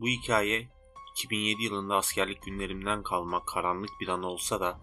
Bu 0.00 0.08
hikaye 0.08 0.68
2007 1.10 1.62
yılında 1.62 1.96
askerlik 1.96 2.42
günlerimden 2.42 3.02
kalma 3.02 3.44
karanlık 3.44 3.90
bir 4.00 4.08
an 4.08 4.22
olsa 4.22 4.60
da 4.60 4.80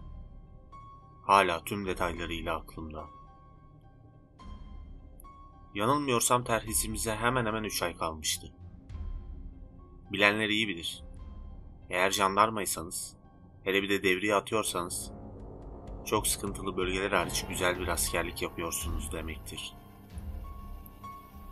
hala 1.26 1.64
tüm 1.64 1.86
detaylarıyla 1.86 2.56
aklımda. 2.56 3.06
Yanılmıyorsam 5.74 6.44
terhisimize 6.44 7.16
hemen 7.16 7.46
hemen 7.46 7.64
3 7.64 7.82
ay 7.82 7.96
kalmıştı. 7.96 8.52
Bilenler 10.12 10.48
iyi 10.48 10.68
bilir. 10.68 11.04
Eğer 11.90 12.10
jandarmaysanız, 12.10 13.16
hele 13.64 13.82
bir 13.82 13.88
de 13.88 14.02
devriye 14.02 14.34
atıyorsanız, 14.34 15.12
çok 16.06 16.26
sıkıntılı 16.26 16.76
bölgeler 16.76 17.12
hariç 17.12 17.44
güzel 17.48 17.80
bir 17.80 17.88
askerlik 17.88 18.42
yapıyorsunuz 18.42 19.12
demektir. 19.12 19.74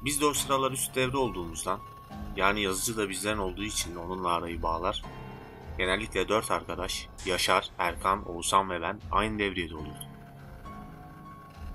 Biz 0.04 0.20
de 0.20 0.26
o 0.26 0.34
sıralar 0.34 0.72
üst 0.72 0.94
devre 0.94 1.16
olduğumuzdan, 1.16 1.80
yani 2.36 2.62
yazıcı 2.62 2.96
da 2.96 3.08
bizden 3.08 3.38
olduğu 3.38 3.64
için 3.64 3.96
onunla 3.96 4.28
arayı 4.30 4.62
bağlar, 4.62 5.02
genellikle 5.78 6.28
dört 6.28 6.50
arkadaş, 6.50 7.08
Yaşar, 7.26 7.70
Erkan, 7.78 8.28
Oğuzhan 8.28 8.70
ve 8.70 8.82
ben 8.82 9.00
aynı 9.10 9.38
devriyede 9.38 9.76
olurduk. 9.76 10.16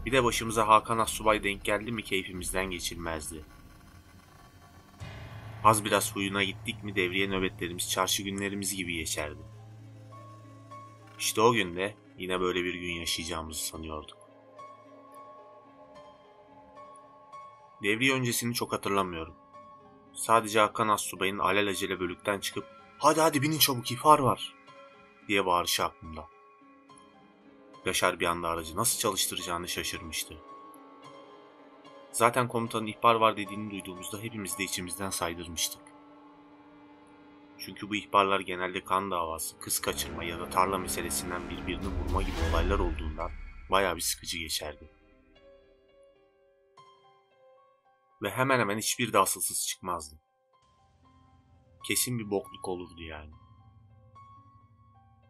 Bir 0.06 0.12
de 0.12 0.24
başımıza 0.24 0.68
Hakan 0.68 0.98
Assubay 0.98 1.44
denk 1.44 1.64
geldi 1.64 1.92
mi 1.92 2.04
keyfimizden 2.04 2.66
geçilmezdi. 2.66 3.46
Az 5.64 5.86
biraz 5.86 6.16
huyuna 6.16 6.44
gittik 6.44 6.84
mi 6.84 6.96
devriye 6.96 7.30
nöbetlerimiz 7.30 7.90
çarşı 7.90 8.24
günlerimiz 8.24 8.76
gibi 8.76 8.94
geçerdi. 8.94 9.42
İşte 11.20 11.42
o 11.42 11.52
günde 11.52 11.96
yine 12.18 12.40
böyle 12.40 12.64
bir 12.64 12.74
gün 12.74 12.94
yaşayacağımızı 12.94 13.66
sanıyorduk. 13.66 14.18
Devriye 17.84 18.14
öncesini 18.14 18.54
çok 18.54 18.74
hatırlamıyorum. 18.74 19.41
Sadece 20.14 20.60
Hakan 20.60 20.88
Assubay'ın 20.88 21.40
alelacele 21.40 22.00
bölükten 22.00 22.40
çıkıp 22.40 22.66
''Hadi 23.00 23.22
hadi 23.22 23.42
binin 23.42 23.60
çabuk 23.60 23.92
ihbar 23.92 24.20
var'' 24.20 24.54
diye 25.28 25.46
bağırışı 25.46 25.84
aklımda. 25.84 26.28
Yaşar 27.86 28.20
bir 28.20 28.26
anda 28.26 28.50
aracı 28.50 28.76
nasıl 28.76 29.00
çalıştıracağını 29.00 29.68
şaşırmıştı. 29.68 30.38
Zaten 32.12 32.48
komutanın 32.48 32.88
ihbar 32.88 33.16
var 33.16 33.38
dediğini 33.38 33.72
duyduğumuzda 33.72 34.20
hepimiz 34.20 34.58
de 34.58 34.64
içimizden 34.64 35.10
saydırmıştık. 35.10 35.82
Çünkü 37.58 37.90
bu 37.90 37.96
ihbarlar 37.96 38.40
genelde 38.40 38.84
kan 38.84 39.12
davası, 39.12 39.60
kız 39.60 39.82
kaçırma 39.82 40.24
ya 40.24 40.40
da 40.40 40.50
tarla 40.50 40.78
meselesinden 40.78 41.42
birbirini 41.50 41.88
vurma 41.88 42.22
gibi 42.22 42.36
olaylar 42.52 42.80
olduğundan 42.80 43.32
bayağı 43.70 43.96
bir 43.96 44.02
sıkıcı 44.02 44.38
geçerdi. 44.38 45.01
Ve 48.22 48.30
hemen 48.30 48.60
hemen 48.60 48.78
hiçbir 48.78 49.14
de 49.14 49.20
asılsız 49.20 49.68
çıkmazdı. 49.68 50.16
Kesin 51.88 52.20
bir 52.20 52.30
bokluk 52.30 52.68
olurdu 52.68 53.04
yani. 53.04 53.32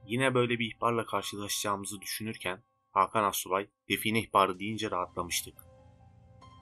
Yine 0.06 0.34
böyle 0.34 0.59
bir 0.59 0.75
ihbarla 0.75 1.06
karşılaşacağımızı 1.06 2.02
düşünürken 2.02 2.64
Hakan 2.92 3.23
Asubay 3.23 3.67
define 3.89 4.19
ihbarı 4.19 4.59
deyince 4.59 4.92
rahatlamıştık. 4.92 5.66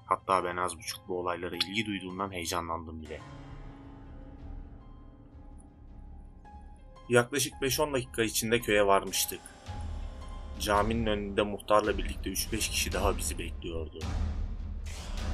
Hatta 0.06 0.44
ben 0.44 0.58
az 0.58 0.78
buçuk 0.78 1.08
bu 1.08 1.20
olaylara 1.20 1.56
ilgi 1.56 1.86
duyduğumdan 1.86 2.32
heyecanlandım 2.32 3.02
bile. 3.02 3.22
Yaklaşık 7.10 7.54
5-10 7.54 7.94
dakika 7.94 8.24
içinde 8.24 8.60
köye 8.60 8.88
varmıştık. 8.88 9.42
Caminin 10.60 11.06
önünde 11.06 11.42
muhtarla 11.42 11.98
birlikte 11.98 12.30
3-5 12.30 12.58
kişi 12.58 12.94
daha 12.94 13.18
bizi 13.18 13.40
bekliyordu. 13.40 14.00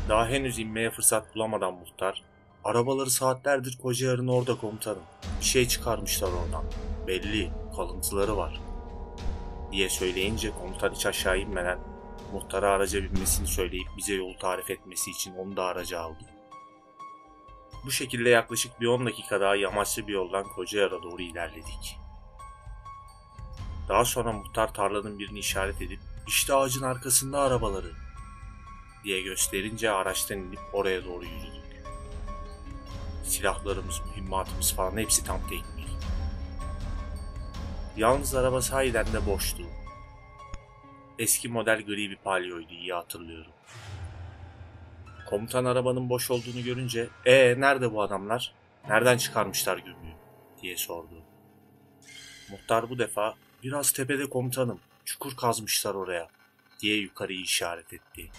Daha 0.09 0.27
henüz 0.27 0.59
inmeye 0.59 0.89
fırsat 0.89 1.35
bulamadan 1.35 1.73
muhtar, 1.73 2.23
arabaları 2.63 3.09
saatlerdir 3.09 3.77
koca 3.77 4.07
yarın 4.07 4.27
orada 4.27 4.57
komutanım. 4.57 5.03
Bir 5.39 5.45
şey 5.45 5.67
çıkarmışlar 5.67 6.27
oradan. 6.27 6.63
Belli, 7.07 7.51
kalıntıları 7.75 8.37
var. 8.37 8.61
Diye 9.71 9.89
söyleyince 9.89 10.51
komutan 10.51 10.93
hiç 10.93 11.05
aşağı 11.05 11.39
inmeden 11.39 11.79
muhtara 12.33 12.69
araca 12.69 13.03
binmesini 13.03 13.47
söyleyip 13.47 13.87
bize 13.97 14.13
yolu 14.13 14.37
tarif 14.37 14.69
etmesi 14.69 15.11
için 15.11 15.35
onu 15.35 15.57
da 15.57 15.63
araca 15.63 15.99
aldı. 15.99 16.23
Bu 17.85 17.91
şekilde 17.91 18.29
yaklaşık 18.29 18.81
bir 18.81 18.87
10 18.87 19.05
dakika 19.05 19.41
daha 19.41 19.55
yamaçlı 19.55 20.07
bir 20.07 20.13
yoldan 20.13 20.43
Kocayar'a 20.43 21.03
doğru 21.03 21.21
ilerledik. 21.21 21.97
Daha 23.89 24.05
sonra 24.05 24.31
muhtar 24.31 24.73
tarlanın 24.73 25.19
birini 25.19 25.39
işaret 25.39 25.81
edip 25.81 25.99
işte 26.27 26.53
ağacın 26.53 26.83
arkasında 26.83 27.39
arabaları 27.39 28.04
diye 29.05 29.21
gösterince 29.21 29.91
araçtan 29.91 30.37
inip 30.37 30.59
oraya 30.73 31.05
doğru 31.05 31.25
yürüdük. 31.25 31.65
Silahlarımız, 33.23 34.01
mühimmatımız 34.09 34.73
falan 34.73 34.97
hepsi 34.97 35.25
tam 35.25 35.41
tekmil. 35.41 35.85
Yalnız 37.97 38.35
araba 38.35 38.61
sahiden 38.61 39.05
de 39.13 39.25
boştu. 39.25 39.63
Eski 41.19 41.49
model 41.49 41.81
gri 41.81 42.09
bir 42.09 42.15
palyoydu 42.15 42.73
iyi 42.73 42.93
hatırlıyorum. 42.93 43.51
Komutan 45.29 45.65
arabanın 45.65 46.09
boş 46.09 46.31
olduğunu 46.31 46.63
görünce 46.63 47.09
ee 47.25 47.55
nerede 47.57 47.93
bu 47.93 48.01
adamlar? 48.01 48.53
Nereden 48.89 49.17
çıkarmışlar 49.17 49.77
gömüyü? 49.77 50.15
diye 50.61 50.77
sordu. 50.77 51.23
Muhtar 52.51 52.89
bu 52.89 52.99
defa 52.99 53.35
biraz 53.63 53.91
tepede 53.91 54.29
komutanım 54.29 54.79
çukur 55.05 55.35
kazmışlar 55.35 55.95
oraya 55.95 56.29
diye 56.79 56.97
yukarıyı 56.97 57.41
işaret 57.41 57.93
etti. 57.93 58.31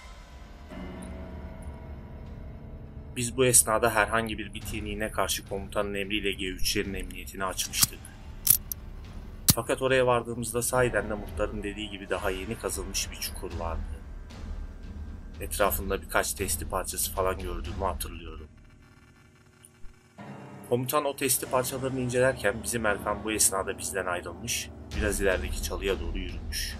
Biz 3.16 3.36
bu 3.36 3.44
esnada 3.44 3.94
herhangi 3.94 4.38
bir 4.38 4.54
bitiniğine 4.54 5.10
karşı 5.10 5.48
komutanın 5.48 5.94
emriyle 5.94 6.30
G3'lerin 6.30 6.96
emniyetini 6.96 7.44
açmıştık. 7.44 7.98
Fakat 9.54 9.82
oraya 9.82 10.06
vardığımızda 10.06 10.62
sahiden 10.62 11.10
de 11.10 11.14
muhtarın 11.14 11.62
dediği 11.62 11.90
gibi 11.90 12.10
daha 12.10 12.30
yeni 12.30 12.58
kazılmış 12.58 13.10
bir 13.10 13.16
çukur 13.16 13.50
vardı. 13.58 13.80
Etrafında 15.40 16.02
birkaç 16.02 16.32
testi 16.32 16.68
parçası 16.68 17.12
falan 17.12 17.38
gördüğümü 17.38 17.84
hatırlıyorum. 17.84 18.48
Komutan 20.68 21.04
o 21.04 21.16
testi 21.16 21.46
parçalarını 21.46 22.00
incelerken 22.00 22.62
bizim 22.62 22.86
Erkan 22.86 23.24
bu 23.24 23.32
esnada 23.32 23.78
bizden 23.78 24.06
ayrılmış, 24.06 24.70
biraz 24.96 25.20
ilerideki 25.20 25.62
çalıya 25.62 26.00
doğru 26.00 26.18
yürümüş. 26.18 26.76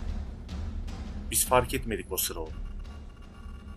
Biz 1.30 1.46
fark 1.46 1.74
etmedik 1.74 2.12
o 2.12 2.16
sıra 2.16 2.40
onu. 2.40 2.50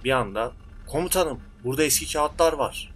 Bir 0.03 0.11
anda 0.11 0.51
komutanım 0.87 1.48
burada 1.63 1.83
eski 1.83 2.13
kağıtlar 2.13 2.53
var 2.53 2.93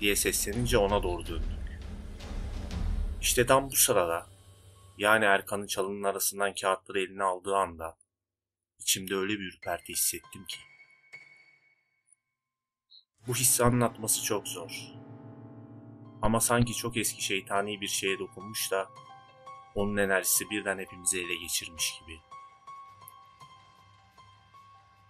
diye 0.00 0.16
seslenince 0.16 0.78
ona 0.78 1.02
doğru 1.02 1.26
döndük. 1.26 1.80
İşte 3.20 3.46
tam 3.46 3.70
bu 3.70 3.76
sırada 3.76 4.26
yani 4.98 5.24
Erkan'ın 5.24 5.66
çalının 5.66 6.02
arasından 6.02 6.54
kağıtları 6.54 7.00
eline 7.00 7.24
aldığı 7.24 7.56
anda 7.56 7.98
içimde 8.78 9.14
öyle 9.14 9.32
bir 9.32 9.54
ürperti 9.54 9.92
hissettim 9.92 10.44
ki. 10.48 10.58
Bu 13.26 13.34
hissi 13.34 13.64
anlatması 13.64 14.24
çok 14.24 14.48
zor. 14.48 14.70
Ama 16.22 16.40
sanki 16.40 16.74
çok 16.74 16.96
eski 16.96 17.24
şeytani 17.24 17.80
bir 17.80 17.88
şeye 17.88 18.18
dokunmuş 18.18 18.70
da 18.70 18.88
onun 19.74 19.96
enerjisi 19.96 20.50
birden 20.50 20.78
hepimizi 20.78 21.20
ele 21.20 21.34
geçirmiş 21.34 22.00
gibi. 22.00 22.20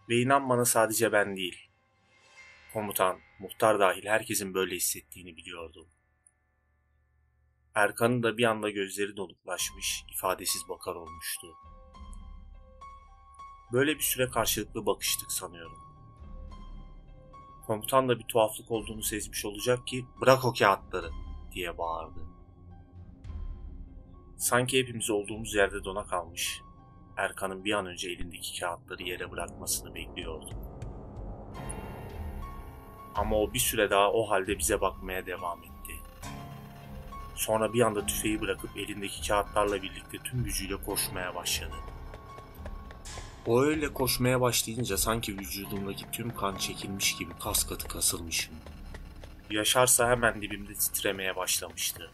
Ve 0.09 0.17
inan 0.23 0.49
bana 0.49 0.65
sadece 0.65 1.13
ben 1.13 1.37
değil. 1.37 1.68
Komutan, 2.73 3.19
muhtar 3.39 3.81
dahil 3.81 4.07
herkesin 4.07 4.55
böyle 4.55 4.77
hissettiğini 4.77 5.37
biliyordum. 5.37 5.89
Erkan'ın 7.75 8.23
da 8.23 8.39
bir 8.39 8.45
anda 8.45 8.71
gözleri 8.71 9.17
donuklaşmış, 9.17 10.05
ifadesiz 10.13 10.69
bakar 10.69 10.95
olmuştu. 10.95 11.47
Böyle 13.73 13.95
bir 13.95 14.03
süre 14.03 14.29
karşılıklı 14.29 14.87
bakıştık 14.87 15.33
sanıyorum. 15.33 15.79
Komutan 17.67 18.09
da 18.09 18.19
bir 18.19 18.25
tuhaflık 18.25 18.71
olduğunu 18.71 19.03
sezmiş 19.03 19.45
olacak 19.45 19.87
ki 19.87 20.07
bırak 20.21 20.45
o 20.45 20.53
kağıtları 20.53 21.11
diye 21.53 21.79
bağırdı. 21.79 22.21
Sanki 24.37 24.79
hepimiz 24.79 25.11
olduğumuz 25.11 25.55
yerde 25.55 25.85
dona 25.85 26.07
kalmış, 26.07 26.61
Erkan'ın 27.17 27.65
bir 27.65 27.73
an 27.73 27.87
önce 27.87 28.11
elindeki 28.11 28.61
kağıtları 28.61 29.03
yere 29.03 29.31
bırakmasını 29.31 29.95
bekliyorduk. 29.95 30.68
Ama 33.19 33.37
o 33.37 33.53
bir 33.53 33.59
süre 33.59 33.91
daha 33.91 34.13
o 34.13 34.31
halde 34.31 34.59
bize 34.59 34.81
bakmaya 34.81 35.27
devam 35.27 35.59
etti. 35.59 35.95
Sonra 37.35 37.73
bir 37.73 37.81
anda 37.81 38.07
tüfeği 38.07 38.41
bırakıp 38.41 38.77
elindeki 38.77 39.29
kağıtlarla 39.29 39.83
birlikte 39.83 40.19
tüm 40.19 40.45
gücüyle 40.45 40.77
koşmaya 40.77 41.35
başladı. 41.35 41.75
O 43.47 43.63
öyle 43.63 43.93
koşmaya 43.93 44.41
başlayınca 44.41 44.97
sanki 44.97 45.39
vücudumdaki 45.39 46.11
tüm 46.13 46.35
kan 46.35 46.57
çekilmiş 46.57 47.17
gibi 47.17 47.33
kas 47.41 47.67
katı 47.67 47.89
kasılmışım. 47.89 48.55
Yaşarsa 49.51 50.11
hemen 50.11 50.43
dibimde 50.43 50.75
titremeye 50.75 51.37
başlamıştı. 51.37 52.11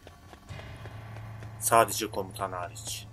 Sadece 1.59 2.11
komutan 2.11 2.51
hariç. 2.51 3.07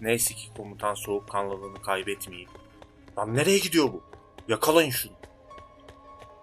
Neyse 0.00 0.34
ki 0.34 0.48
komutan 0.56 0.94
soğukkanlılığını 0.94 1.82
kaybetmeyip 1.82 2.50
''Lan 3.18 3.36
nereye 3.36 3.58
gidiyor 3.58 3.92
bu? 3.92 4.02
Yakalayın 4.48 4.90
şunu!'' 4.90 5.17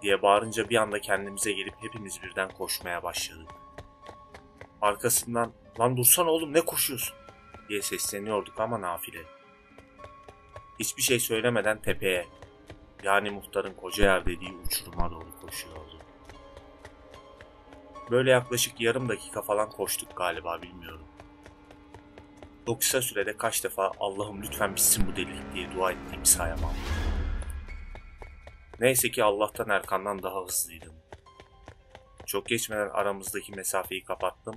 Diye 0.06 0.22
bağırınca 0.22 0.70
bir 0.70 0.76
anda 0.76 1.02
kendimize 1.02 1.52
gelip 1.52 1.74
hepimiz 1.82 2.24
birden 2.24 2.50
koşmaya 2.50 3.04
başladık. 3.04 3.50
Arkasından 4.82 5.54
lan 5.80 5.98
dursana 5.98 6.30
oğlum 6.30 6.54
ne 6.54 6.62
koşuyorsun 6.62 7.16
diye 7.70 7.82
sesleniyorduk 7.82 8.60
ama 8.60 8.82
nafile. 8.82 9.20
Hiçbir 10.80 11.02
şey 11.02 11.20
söylemeden 11.20 11.82
tepeye 11.82 12.28
yani 13.04 13.30
muhtarın 13.32 13.74
koca 13.74 14.04
yer 14.04 14.26
dediği 14.26 14.54
uçuruma 14.66 15.12
doğru 15.12 15.42
koşuyordu. 15.42 16.00
Böyle 18.12 18.32
yaklaşık 18.32 18.82
yarım 18.82 19.10
dakika 19.10 19.42
falan 19.42 19.70
koştuk 19.70 20.18
galiba 20.18 20.62
bilmiyorum. 20.62 21.06
O 22.68 22.80
kısa 22.80 23.02
sürede 23.02 23.38
kaç 23.38 23.64
defa 23.64 23.92
Allah'ım 24.00 24.42
lütfen 24.42 24.72
bitsin 24.76 25.08
bu 25.08 25.16
delilik 25.16 25.54
diye 25.54 25.72
dua 25.76 25.92
ettiğimi 25.92 26.26
sayamam. 26.26 26.74
Neyse 28.80 29.12
ki 29.12 29.24
Allah'tan 29.24 29.70
Erkan'dan 29.70 30.24
daha 30.24 30.46
hızlıydım. 30.46 30.94
Çok 32.26 32.46
geçmeden 32.46 32.90
aramızdaki 32.90 33.52
mesafeyi 33.52 34.04
kapattım 34.04 34.56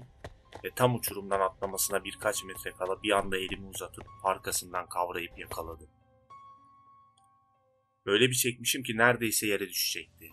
ve 0.65 0.71
tam 0.71 0.95
uçurumdan 0.95 1.41
atlamasına 1.41 2.05
birkaç 2.05 2.45
metre 2.45 2.71
kala 2.71 3.03
bir 3.03 3.11
anda 3.11 3.37
elimi 3.37 3.67
uzatıp 3.67 4.05
arkasından 4.25 4.89
kavrayıp 4.89 5.39
yakaladım. 5.39 5.89
Böyle 8.07 8.29
bir 8.29 8.35
çekmişim 8.35 8.83
ki 8.83 8.97
neredeyse 8.97 9.47
yere 9.47 9.69
düşecekti. 9.69 10.31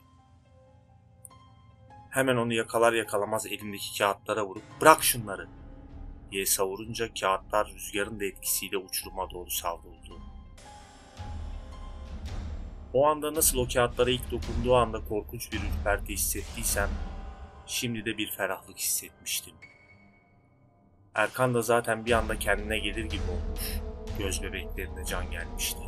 Hemen 2.12 2.36
onu 2.36 2.54
yakalar 2.54 2.94
yakalamaz 2.94 3.46
elimdeki 3.46 3.98
kağıtlara 3.98 4.46
vurup 4.46 4.64
bırak 4.82 5.04
şunları 5.04 5.50
diye 6.32 6.46
savurunca 6.46 7.14
kağıtlar 7.14 7.74
rüzgarın 7.74 8.20
da 8.20 8.26
etkisiyle 8.26 8.78
uçuruma 8.78 9.30
doğru 9.30 9.50
savruldu. 9.50 10.35
O 12.96 13.08
anda 13.08 13.34
nasıl 13.34 13.58
o 13.58 13.68
kağıtlara 13.74 14.10
ilk 14.10 14.32
dokunduğu 14.32 14.76
anda 14.76 15.06
korkunç 15.10 15.52
bir 15.52 15.60
ürperti 15.60 16.14
hissettiysem, 16.14 16.90
şimdi 17.66 18.06
de 18.06 18.18
bir 18.18 18.32
ferahlık 18.32 18.78
hissetmiştim. 18.78 19.54
Erkan 21.16 21.54
da 21.54 21.62
zaten 21.62 22.06
bir 22.06 22.12
anda 22.12 22.40
kendine 22.40 22.80
gelir 22.80 23.06
gibi 23.06 23.24
olmuş. 23.32 23.62
Göz 24.20 24.44
bebeklerine 24.44 25.06
can 25.06 25.32
gelmişti. 25.32 25.80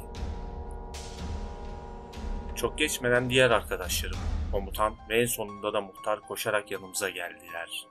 Çok 2.55 2.77
geçmeden 2.77 3.29
diğer 3.29 3.51
arkadaşlarım, 3.51 4.19
komutan 4.51 4.95
ve 5.09 5.21
en 5.21 5.25
sonunda 5.25 5.73
da 5.73 5.81
muhtar 5.81 6.21
koşarak 6.21 6.71
yanımıza 6.71 7.09
geldiler. 7.09 7.87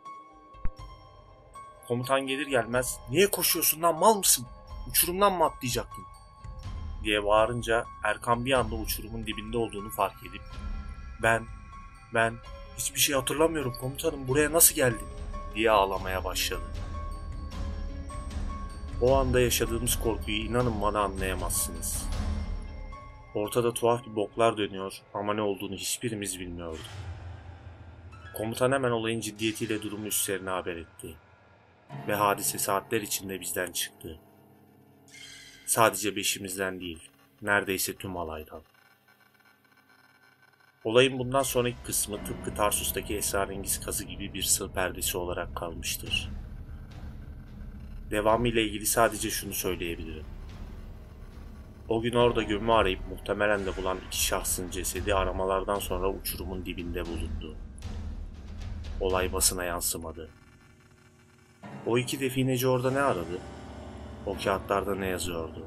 Komutan 1.88 2.26
gelir 2.26 2.46
gelmez 2.46 2.98
niye 3.10 3.30
koşuyorsun 3.30 3.82
lan 3.82 3.98
mal 3.98 4.14
mısın? 4.14 4.46
Uçurumdan 4.90 5.32
mı 5.32 5.44
atlayacaktın? 5.44 6.15
Diye 7.04 7.24
bağırınca 7.24 7.84
Erkan 8.04 8.44
bir 8.44 8.52
anda 8.52 8.74
uçurumun 8.74 9.26
dibinde 9.26 9.58
olduğunu 9.58 9.90
fark 9.90 10.22
edip 10.22 10.42
ben, 11.22 11.42
ben 12.14 12.34
hiçbir 12.78 13.00
şey 13.00 13.14
hatırlamıyorum 13.14 13.74
komutanım 13.80 14.28
buraya 14.28 14.52
nasıl 14.52 14.74
geldim 14.74 15.08
diye 15.54 15.70
ağlamaya 15.70 16.24
başladı. 16.24 16.62
O 19.00 19.16
anda 19.16 19.40
yaşadığımız 19.40 20.00
korkuyu 20.00 20.36
inanın 20.36 20.82
bana 20.82 21.00
anlayamazsınız. 21.00 22.06
Ortada 23.34 23.74
tuhaf 23.74 24.06
bir 24.06 24.16
boklar 24.16 24.56
dönüyor 24.56 25.00
ama 25.14 25.34
ne 25.34 25.42
olduğunu 25.42 25.74
hiçbirimiz 25.74 26.40
bilmiyorduk. 26.40 26.86
Komutan 28.36 28.72
hemen 28.72 28.90
olayın 28.90 29.20
ciddiyetiyle 29.20 29.82
durumu 29.82 30.06
üstlerine 30.06 30.50
haber 30.50 30.76
etti. 30.76 31.14
Ve 32.08 32.14
hadise 32.14 32.58
saatler 32.58 33.00
içinde 33.00 33.40
bizden 33.40 33.72
çıktı. 33.72 34.18
Sadece 35.76 36.16
beşimizden 36.16 36.80
değil, 36.80 36.98
neredeyse 37.42 37.94
tüm 37.96 38.16
alaydan. 38.16 38.62
Olayın 40.84 41.18
bundan 41.18 41.42
sonraki 41.42 41.76
kısmı 41.86 42.24
tıpkı 42.24 42.54
Tarsus'taki 42.54 43.16
esrarengiz 43.16 43.80
kazı 43.80 44.04
gibi 44.04 44.34
bir 44.34 44.42
sır 44.42 44.70
perdesi 44.70 45.18
olarak 45.18 45.56
kalmıştır. 45.56 46.30
Devamı 48.10 48.48
ile 48.48 48.62
ilgili 48.62 48.86
sadece 48.86 49.30
şunu 49.30 49.52
söyleyebilirim. 49.52 50.24
O 51.88 52.00
gün 52.00 52.14
orada 52.14 52.42
gömü 52.42 52.72
arayıp 52.72 53.00
muhtemelen 53.10 53.66
de 53.66 53.76
bulan 53.76 53.98
iki 54.06 54.24
şahsın 54.24 54.70
cesedi 54.70 55.14
aramalardan 55.14 55.78
sonra 55.78 56.10
uçurumun 56.10 56.66
dibinde 56.66 57.06
bulundu. 57.06 57.56
Olay 59.00 59.32
basına 59.32 59.64
yansımadı. 59.64 60.28
O 61.86 61.98
iki 61.98 62.20
defineci 62.20 62.68
orada 62.68 62.90
ne 62.90 63.00
aradı? 63.00 63.40
O 64.26 64.36
kağıtlarda 64.44 64.94
ne 64.94 65.06
yazıyordu? 65.06 65.66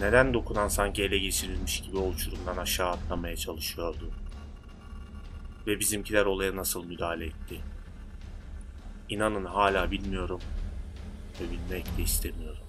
Neden 0.00 0.34
dokunan 0.34 0.68
sanki 0.68 1.02
ele 1.02 1.18
geçirilmiş 1.18 1.80
gibi 1.80 1.96
o 1.96 2.08
uçurumdan 2.08 2.56
aşağı 2.56 2.90
atlamaya 2.90 3.36
çalışıyordu? 3.36 4.10
Ve 5.66 5.80
bizimkiler 5.80 6.26
olaya 6.26 6.56
nasıl 6.56 6.84
müdahale 6.84 7.26
etti? 7.26 7.60
İnanın 9.08 9.44
hala 9.44 9.90
bilmiyorum 9.90 10.40
ve 11.40 11.44
bilmek 11.50 11.98
de 11.98 12.02
istemiyorum. 12.02 12.67